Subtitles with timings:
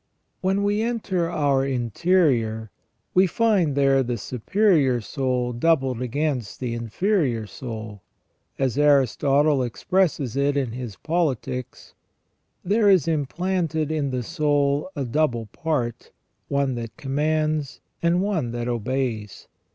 [0.39, 2.71] When we enter our interior,
[3.13, 8.01] we there find the superior soul doubled against the inferior soul.
[8.57, 11.93] As Aristotle expresses it in his Politics:"
[12.65, 16.11] There is implanted in the soul a double part,
[16.47, 19.47] one that commands, and one that obeys